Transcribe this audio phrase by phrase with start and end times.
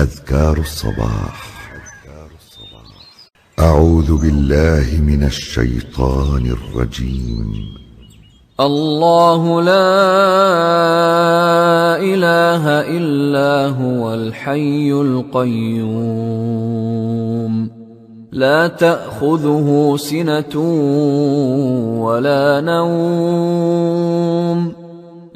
[0.00, 1.50] أذكار الصباح.
[3.58, 7.52] أعوذ بالله من الشيطان الرجيم.
[8.60, 9.96] الله لا
[12.00, 12.64] إله
[12.96, 16.10] إلا هو الحي القيوم.
[18.32, 20.56] لا تأخذه سنة
[22.00, 24.00] ولا نوم.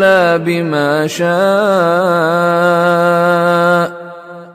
[0.00, 1.30] إلا بما شاء.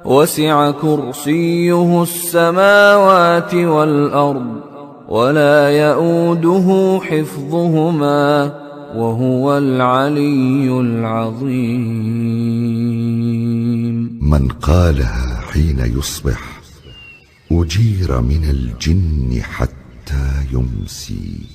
[0.06, 4.56] وسع كرسيه السماوات والأرض
[5.10, 8.52] ولا يئوده حفظهما
[8.96, 11.86] وهو العلي العظيم.
[14.22, 16.62] من قالها حين يصبح
[17.52, 21.55] أجير من الجن حتى يمسي.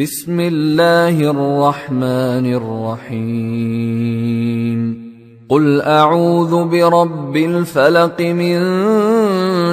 [0.00, 2.46] بسم الله الرحمن
[3.10, 4.80] الرحيم.
[5.48, 8.58] قل أعوذ برب الفلق من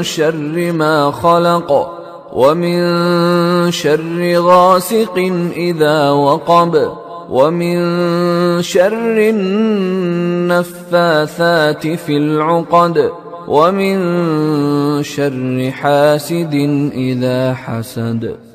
[0.03, 1.91] شر ما خلق
[2.33, 2.77] ومن
[3.71, 5.17] شر غاسق
[5.57, 6.91] إذا وقب
[7.29, 7.77] ومن
[8.61, 9.17] شر
[10.49, 13.11] النفاثات في العقد
[13.47, 13.97] ومن
[15.03, 16.53] شر حاسد
[16.93, 18.54] إذا حسد.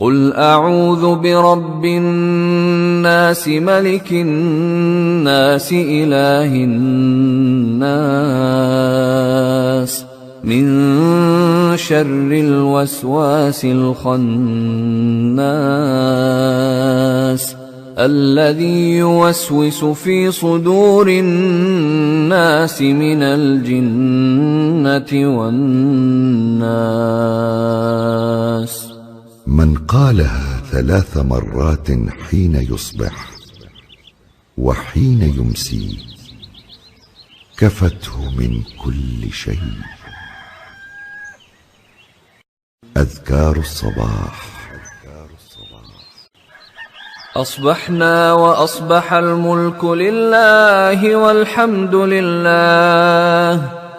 [0.00, 7.90] قل اعوذ برب الناس ملك الناس اله الناس
[10.44, 10.66] من
[11.76, 14.30] شر الوسواس الخناس
[17.98, 25.02] الذي يوسوس في صدور الناس من الجنة
[25.38, 26.90] والناس
[29.46, 31.88] من قالها ثلاث مرات
[32.30, 33.30] حين يصبح
[34.58, 35.98] وحين يمسي
[37.58, 39.72] كفته من كل شيء.
[42.96, 44.50] أذكار الصباح.
[47.36, 53.52] أصبحنا وأصبح الملك لله والحمد لله.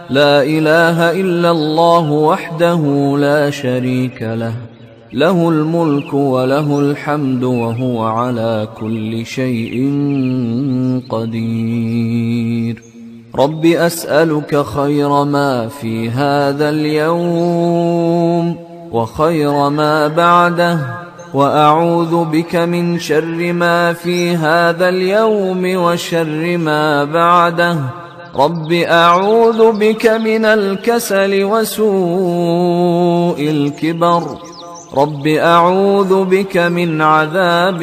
[0.09, 2.81] لا إله إلا الله وحده
[3.17, 4.70] لا شريك له.
[5.13, 9.91] له الملك وله الحمد وهو على كل شيء
[11.09, 12.83] قدير.
[13.35, 18.55] رب أسألك خير ما في هذا اليوم
[18.91, 20.79] وخير ما بعده
[21.33, 27.77] وأعوذ بك من شر ما في هذا اليوم وشر ما بعده.
[28.35, 31.81] رب أعوذ بك من الكسل وسوء
[33.39, 34.37] الكبر.
[34.93, 37.79] رب أعوذ بك من عذاب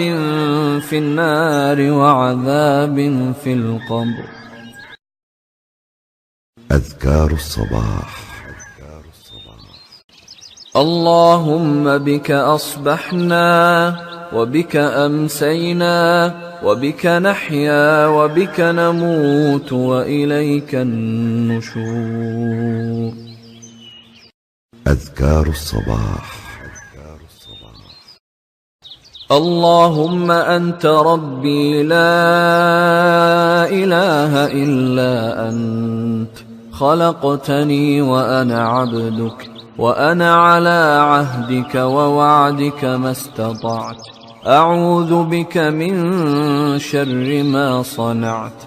[0.81, 2.97] في النار وعذاب
[3.45, 4.29] في القبر.
[6.73, 8.29] أذكار الصباح.
[10.77, 13.49] اللهم بك أصبحنا
[14.33, 16.35] وبك أمسينا
[16.65, 21.83] وبك نحيا وبك نموت وإليك النشور.
[24.87, 26.38] أذكار الصباح.
[29.33, 31.99] اللهم أنت ربي لا
[33.71, 36.31] إله إلا أنت.
[36.73, 43.97] خلقتني وأنا عبدك وأنا على عهدك ووعدك ما استطعت.
[44.47, 45.95] أعوذ بك من
[46.79, 48.63] شر ما صنعت.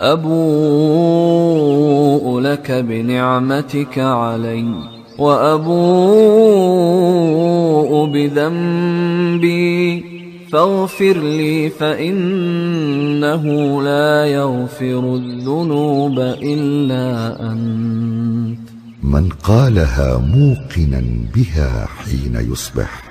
[0.00, 0.30] أبوء
[2.40, 4.95] لك بنعمتك علي.
[5.18, 6.76] وأبوء
[8.06, 10.04] بذنبي
[10.52, 13.44] فاغفر لي فإنه
[13.82, 18.58] لا يغفر الذنوب إلا أنت.
[19.02, 21.02] من قالها موقنا
[21.34, 23.02] بها حين يصبح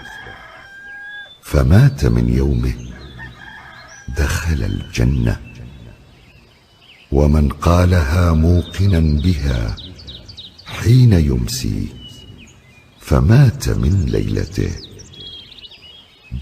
[1.41, 2.73] فمات من يومه
[4.17, 5.37] دخل الجنة.
[7.11, 9.75] ومن قالها موقنا بها
[10.65, 11.87] حين يمسي
[13.05, 14.71] فمات من ليلته.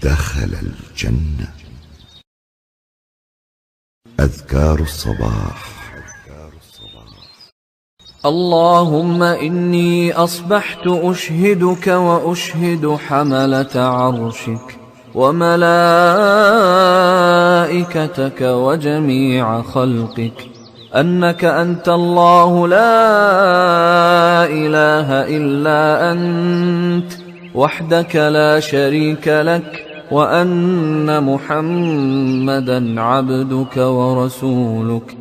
[0.02, 1.52] دخل الجنة.
[4.20, 5.84] أذكار الصباح.
[8.26, 14.78] اللهم إني أصبحت أشهدك وأشهد حملة عرشك
[15.14, 16.00] وملائكتك
[18.40, 20.63] وجميع خلقك.
[20.96, 27.12] أنك أنت الله لا إله إلا أنت
[27.54, 35.16] وحدك لا شريك لك وأن محمدا عبدك ورسولك.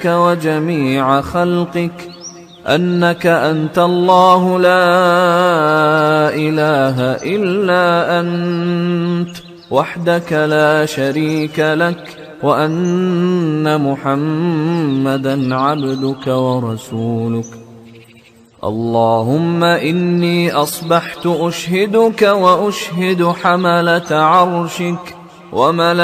[0.04, 2.19] وجميع خلقك.
[2.66, 7.00] أنك أنت الله لا إله
[7.36, 9.36] إلا أنت
[9.70, 17.44] وحدك لا شريك لك وأن محمدا عبدك ورسولك.
[18.64, 25.16] اللهم إني أصبحت أشهدك وأشهد حملة عرشك
[25.52, 26.02] وملائكتك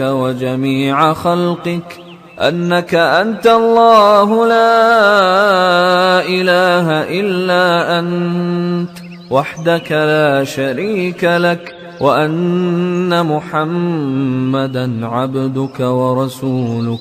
[0.00, 2.07] وجميع خلقك.
[2.38, 6.90] أنك أنت الله لا إله
[7.20, 8.90] إلا أنت
[9.30, 17.00] وحدك لا شريك لك وأن محمدا عبدك ورسولك.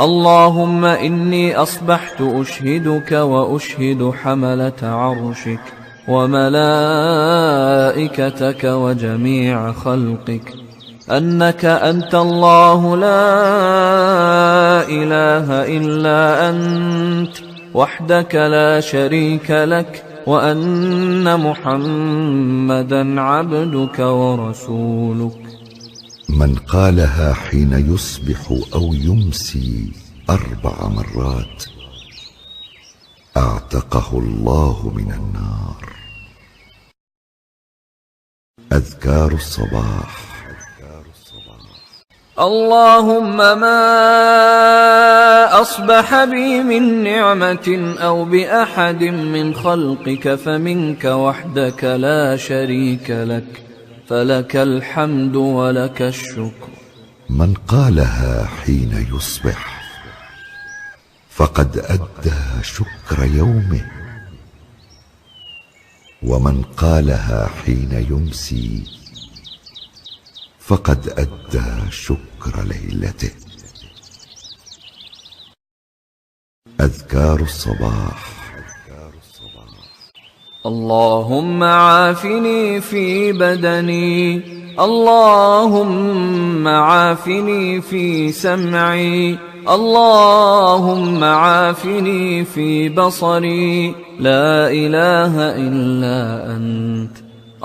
[0.00, 5.60] اللهم إني أصبحت أشهدك وأشهد حملة عرشك
[6.08, 7.04] وملائكتك
[8.64, 10.65] وجميع خلقك.
[11.10, 13.22] أنك أنت الله لا
[14.88, 17.36] إله إلا أنت
[17.74, 25.42] وحدك لا شريك لك وأن محمدا عبدك ورسولك.
[26.28, 29.92] من قالها حين يصبح أو يمسي
[30.30, 31.64] أربع مرات
[33.36, 35.92] أعتقه الله من النار.
[38.72, 40.35] أذكار الصباح.
[42.36, 43.80] اللهم ما
[45.60, 53.62] أصبح بي من نعمة أو بأحد من خلقك فمنك وحدك لا شريك لك
[54.08, 56.68] فلك الحمد ولك الشكر.
[57.30, 59.82] من قالها حين يصبح
[61.30, 63.84] فقد أدى شكر يومه
[66.22, 69.05] ومن قالها حين يمسي
[70.66, 73.30] فقد أدى شكر ليلته.
[76.80, 78.36] أذكار الصباح.
[80.66, 84.42] اللهم عافني في بدني.
[84.80, 89.38] اللهم عافني في سمعي.
[89.68, 93.94] اللهم عافني في بصري.
[94.20, 97.25] لا إله إلا أنت.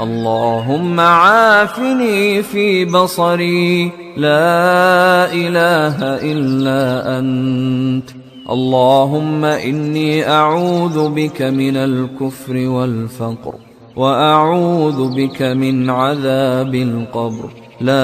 [0.00, 3.84] اللهم عافني في بصري.
[4.16, 8.10] لا إله إلا أنت.
[8.50, 13.54] اللهم إني أعوذ بك من الكفر والفقر
[13.96, 17.50] وأعوذ بك من عذاب القبر.
[17.80, 17.96] لا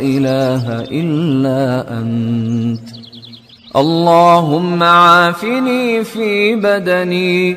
[0.00, 2.88] إله إلا أنت.
[3.76, 7.56] اللهم عافني في بدني.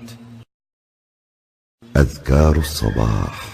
[1.97, 3.51] أذكار الصباح.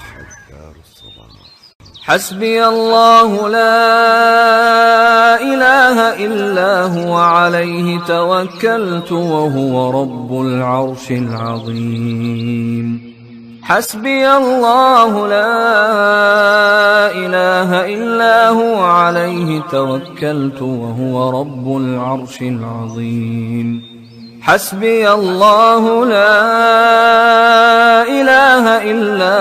[2.04, 12.88] حسبي الله لا إله إلا هو عليه توكلت وهو رب العرش العظيم.
[13.64, 15.58] حسبي الله لا
[17.12, 23.98] إله إلا هو عليه توكلت وهو رب العرش العظيم.
[24.42, 27.97] حسبي الله لا إله إلا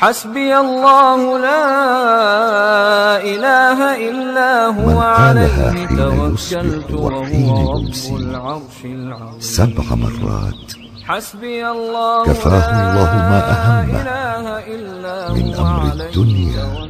[0.00, 1.64] حسبي الله لا
[3.20, 3.78] إله
[4.08, 9.40] إلا هو عليه توكلت وهو رب العرش العظيم.
[9.40, 10.68] سبع مرات.
[11.04, 16.88] حسبي الله كفاه الله ما أهمه إلا من أمر الدنيا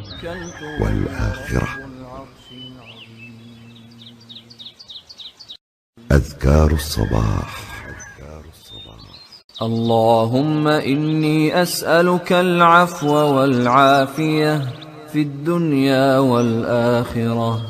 [0.80, 1.68] والآخرة.
[6.12, 7.69] أذكار الصباح.
[9.62, 14.60] اللهم إني أسألك العفو والعافية
[15.12, 17.60] في الدنيا والآخرة.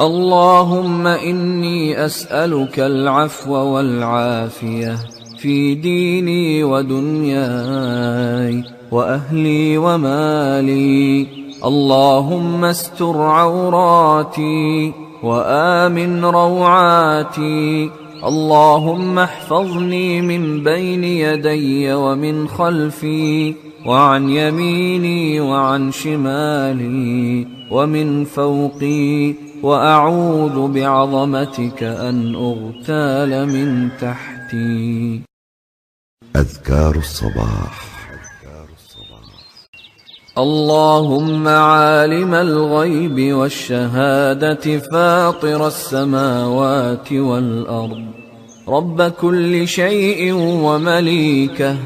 [0.00, 4.96] اللهم إني أسألك العفو والعافية
[5.38, 11.26] في ديني ودنياي وأهلي ومالي.
[11.64, 17.90] اللهم استر عوراتي وآمن روعاتي
[18.26, 23.54] اللهم احفظني من بين يدي ومن خلفي
[23.86, 35.20] وعن يميني وعن شمالي ومن فوقي وأعوذ بعظمتك أن أغتال من تحتي.
[36.36, 37.85] أذكار الصباح.
[40.38, 48.02] اللهم عالم الغيب والشهادة فاطر السماوات والأرض.
[48.68, 51.76] رب كل شيء ومليكه.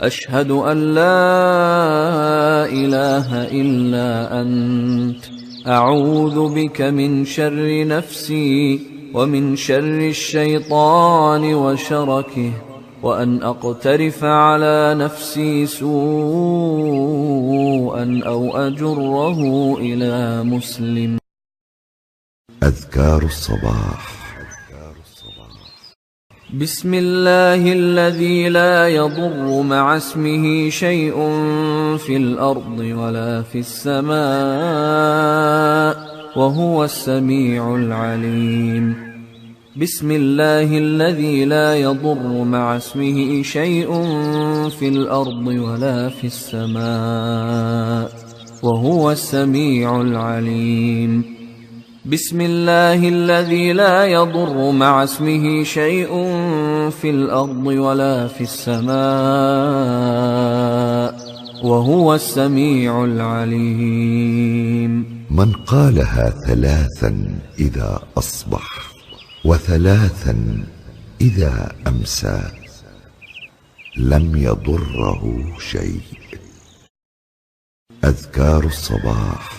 [0.00, 5.24] أشهد أن لا إله إلا أنت.
[5.66, 8.80] أعوذ بك من شر نفسي
[9.14, 12.52] ومن شر الشيطان وشركه.
[13.04, 15.90] وأن أقترف على نفسي سوءا
[18.26, 19.38] أو أجره
[19.78, 21.18] إلى مسلم.
[22.62, 24.14] أذكار الصباح.
[26.54, 31.14] بسم الله الذي لا يضر مع اسمه شيء
[31.98, 34.14] في الأرض ولا في السماء
[36.36, 39.03] وهو السميع العليم.
[39.76, 43.90] بسم الله الذي لا يضر مع اسمه شيء
[44.70, 48.10] في الأرض ولا في السماء
[48.62, 51.24] وهو السميع العليم.
[52.06, 56.08] بسم الله الذي لا يضر مع اسمه شيء
[56.90, 58.94] في الأرض ولا في السماء
[61.64, 64.90] وهو السميع العليم.
[65.30, 68.93] من قالها ثلاثا إذا أصبح.
[69.44, 70.64] وثلاثا
[71.20, 72.40] إذا أمسى
[73.96, 75.22] لم يضره
[75.58, 76.00] شيء.
[78.04, 79.52] أذكار الصباح.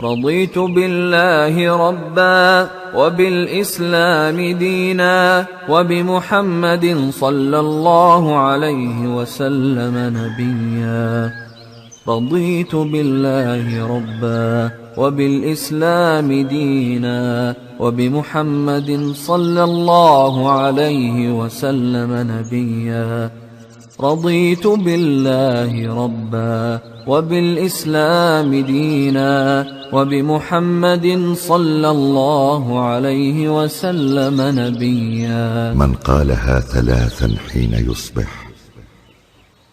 [0.00, 11.32] رضيت بالله ربا وبالإسلام دينا وبمحمد صلى الله عليه وسلم نبيا.
[12.08, 23.30] رضيت بالله ربا وبالإسلام دينا وبمحمد صلى الله عليه وسلم نبيا.
[24.00, 25.72] رضيت بالله
[26.04, 35.74] ربا وبالإسلام دينا وبمحمد صلى الله عليه وسلم نبيا.
[35.74, 38.30] من قالها ثلاثا حين يصبح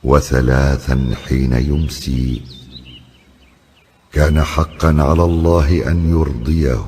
[0.04, 2.41] وثلاثا حين يمسي
[4.13, 6.86] كان حقا على الله أن يرضيه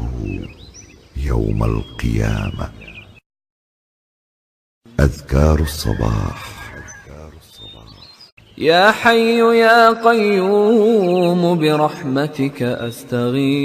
[1.17, 2.69] يوم القيامة.
[4.99, 6.55] أذكار الصباح.
[8.57, 13.55] يا حي يا قيوم برحمتك أستغيث.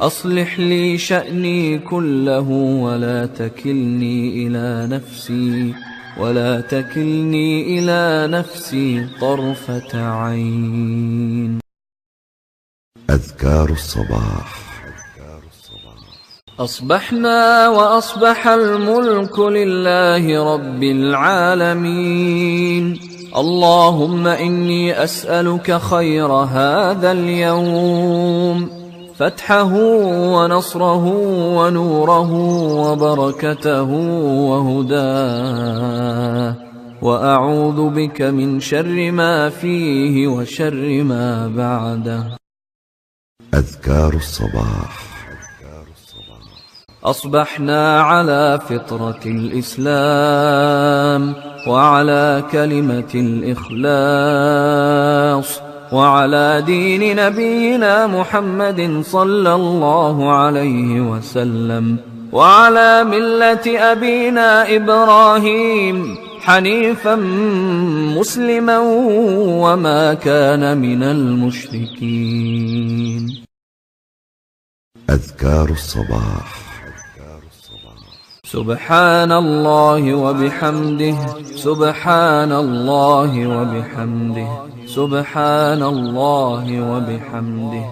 [0.00, 2.48] أصلح لي شأني كله
[2.80, 5.74] ولا تكلني إلى نفسي
[6.18, 11.65] ولا تكلني إلى نفسي طرفة عين.
[13.10, 14.66] أذكار الصباح.
[16.60, 22.98] أصبحنا وأصبح الملك لله رب العالمين.
[23.36, 28.70] اللهم إني أسألك خير هذا اليوم.
[29.16, 29.74] فتحه
[30.34, 31.04] ونصره
[31.56, 32.32] ونوره
[32.72, 33.90] وبركته
[34.50, 36.54] وهداه.
[37.02, 42.45] وأعوذ بك من شر ما فيه وشر ما بعده.
[43.54, 45.06] أذكار الصباح.
[47.04, 51.34] أصبحنا على فطرة الإسلام
[51.68, 53.14] وعلى كلمة
[54.34, 55.60] الإخلاص
[55.92, 61.96] وعلى دين نبينا محمد صلى الله عليه وسلم
[62.32, 67.14] وعلى ملة أبينا إبراهيم حنيفا
[68.18, 68.78] مسلما
[69.64, 72.62] وما كان من المشركين.
[75.10, 76.66] أذكار الصباح.
[78.44, 81.16] سبحان الله وبحمده
[81.56, 84.48] سبحان الله وبحمده
[84.86, 87.86] سبحان الله وبحمده.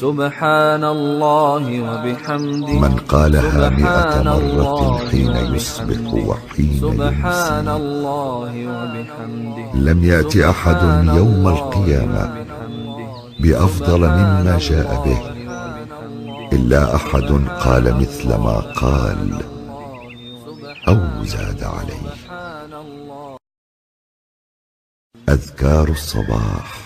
[0.00, 2.72] سبحان الله وبحمده.
[2.78, 5.36] من قالها مئة مرة حين.
[5.54, 9.68] يصبح وحين سبحان الله وبحمده.
[9.74, 10.82] لم يأت أحد
[11.16, 12.46] يوم القيامة.
[13.40, 15.20] بأفضل مما جاء به.
[16.52, 17.30] إلا أحد
[17.64, 19.40] قال مثل ما قال
[20.88, 22.06] أو زاد عليه.
[25.28, 26.85] أذكار الصباح.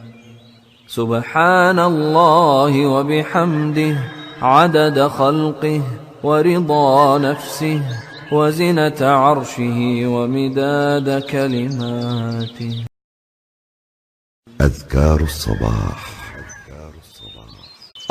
[0.91, 3.95] سبحان الله وبحمده
[4.41, 5.81] عدد خلقه
[6.23, 7.81] ورضا نفسه
[8.31, 12.85] وزنة عرشه ومداد كلماته.
[14.61, 15.99] أذكار الصباح.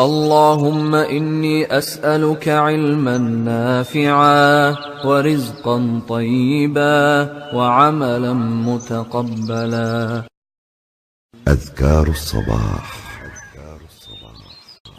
[0.00, 8.32] اللهم إني أسألك علما نافعا ورزقا طيبا وعملا
[8.68, 10.29] متقبلا.
[11.48, 13.00] أذكار الصباح.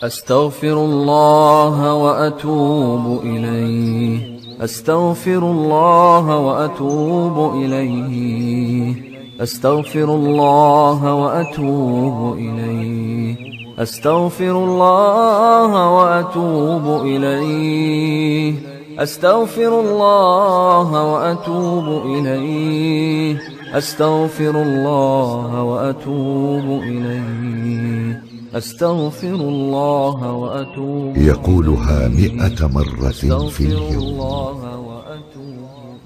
[0.03, 4.39] أستغفر الله وأتوب إليه.
[4.63, 8.95] أستغفر الله وأتوب إليه.
[9.41, 13.35] أستغفر الله وأتوب إليه.
[13.79, 18.53] أستغفر الله وأتوب إليه.
[18.99, 23.60] أستغفر الله وأتوب إليه.
[23.73, 28.23] أستغفر الله وأتوب إليه.
[28.53, 33.09] أستغفر الله وأتوب يقولها مئة مرة
[33.49, 34.03] في اليوم.
[34.03, 35.99] الله وأتوب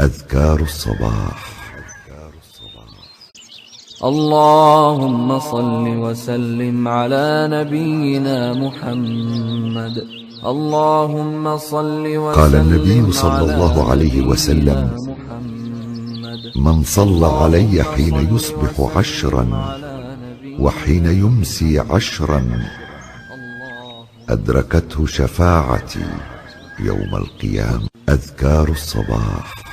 [0.00, 1.54] أذكار الصباح.
[4.04, 9.96] اللهم صل وسلم على نبينا محمد.
[10.46, 15.53] اللهم صل وسلم قال النبي صلى الله عليه وسلم محمد.
[16.56, 19.44] من صلى علي حين يصبح عشرا
[20.58, 22.68] وحين يمسي عشرا
[24.28, 26.06] أدركته شفاعتي
[26.80, 29.63] يوم القيامة أذكار الصباح.